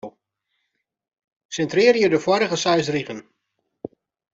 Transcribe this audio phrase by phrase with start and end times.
[1.57, 3.19] Sintrearje de foarige seis rigen.